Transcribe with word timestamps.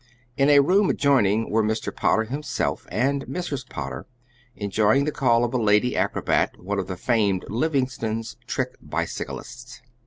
In 0.35 0.49
a 0.49 0.61
room 0.61 0.89
adjoining 0.89 1.51
were 1.51 1.61
Mr. 1.63 1.95
Potter 1.95 2.23
himself 2.23 2.87
and 2.89 3.23
Mrs. 3.27 3.69
Potter 3.69 4.07
enjoying 4.55 5.05
the 5.05 5.11
call 5.11 5.43
of 5.45 5.53
a 5.53 5.61
lady 5.61 5.95
acrobat, 5.95 6.57
one 6.59 6.79
of 6.79 6.87
the 6.87 6.97
famed 6.97 7.45
Livingstons, 7.49 8.35
trick 8.47 8.77
bicyclists. 8.81 9.83